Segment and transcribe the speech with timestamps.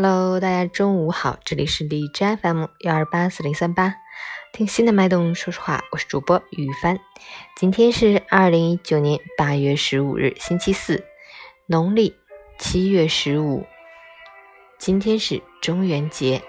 [0.00, 3.96] Hello，大家中午好，这里是荔枝 FM 幺二八四零三八，
[4.52, 7.00] 听心的脉动说说话，我是主播雨帆。
[7.56, 11.04] 今天是二零一九年八月十五日，星期四，
[11.66, 12.14] 农历
[12.60, 13.66] 七月十五。
[14.78, 16.42] 今天是中元节，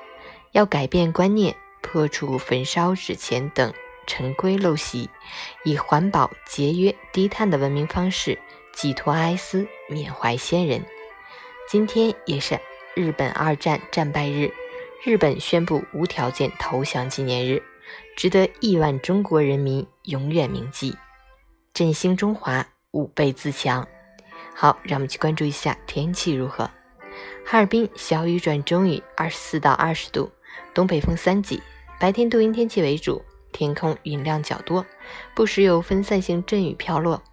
[0.52, 3.74] 要改变观念，破除焚烧纸钱等
[4.06, 5.10] 陈规陋习，
[5.66, 8.38] 以环保、节约、低碳的文明方式
[8.74, 10.86] 寄托哀思，缅怀先人。
[11.68, 12.60] 今天也是。
[13.00, 14.52] 日本二战战败日，
[15.06, 17.64] 日本宣布无条件投降纪念日，
[18.18, 20.98] 值得亿万中国人民永远铭记。
[21.74, 23.88] 振兴中华，吾辈自强。
[24.54, 26.70] 好，让我们去关注一下天气如何。
[27.46, 30.30] 哈尔滨小雨转中雨，二十四到二十度，
[30.74, 31.64] 东北风三级。
[32.02, 34.86] 白天多云天气为主，天空云量较多，
[35.34, 37.24] 不时有分散性阵雨飘落。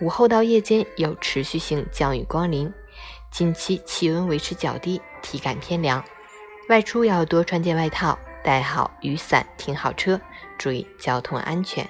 [0.00, 2.72] 午后到夜间有持续性降雨光临。
[3.30, 6.04] 近期气温维持较低，体感偏凉，
[6.68, 10.20] 外出要多穿件外套，带好雨伞，停好车，
[10.56, 11.88] 注意交通安全。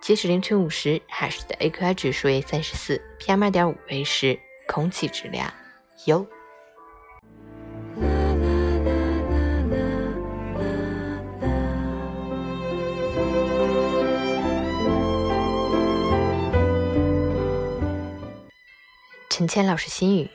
[0.00, 5.52] 截止凌晨五时，海市的 AQI 指数为三十四，PM 二点五为十，空气质量
[6.06, 6.26] 优。
[19.28, 20.28] 陈谦老师心语。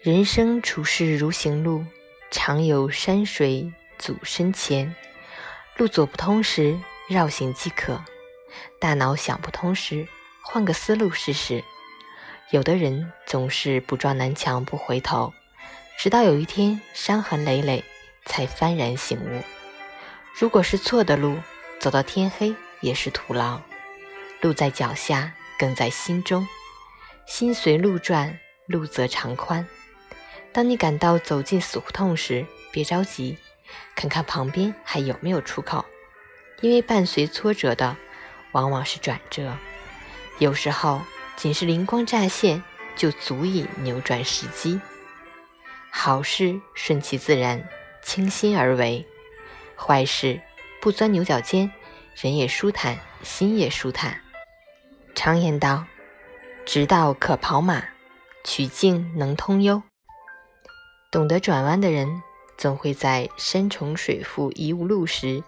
[0.00, 1.84] 人生处世如行路，
[2.30, 4.94] 常有山水阻身前。
[5.76, 7.96] 路走不通时，绕行即可；
[8.78, 10.06] 大脑想不通时，
[10.40, 11.64] 换个思路试试。
[12.52, 15.34] 有的人总是不撞南墙不回头，
[15.98, 17.82] 直到有一天伤痕累累，
[18.24, 19.42] 才幡然醒悟。
[20.32, 21.36] 如果是错的路，
[21.80, 23.60] 走到天黑也是徒劳。
[24.42, 26.46] 路在脚下，更在心中。
[27.26, 29.66] 心随路转，路则长宽。
[30.52, 33.36] 当你感到走进死胡同时，别着急，
[33.94, 35.84] 看看旁边还有没有出口，
[36.60, 37.96] 因为伴随挫折的
[38.52, 39.56] 往往是转折。
[40.38, 41.00] 有时候，
[41.36, 42.62] 仅是灵光乍现，
[42.96, 44.80] 就足以扭转时机。
[45.90, 47.68] 好事顺其自然，
[48.02, 49.04] 倾心而为；
[49.76, 50.40] 坏事
[50.80, 51.70] 不钻牛角尖，
[52.14, 54.20] 人也舒坦，心也舒坦。
[55.14, 55.84] 常言道
[56.64, 57.82] ：“直道可跑马，
[58.44, 59.82] 曲径能通幽。”
[61.10, 62.22] 懂得转弯的人，
[62.58, 65.42] 总会在山重水复疑无路时，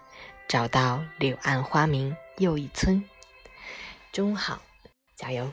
[0.47, 3.03] 找到柳暗花明又一村。
[4.11, 4.59] 中午好，
[5.15, 5.47] 加油！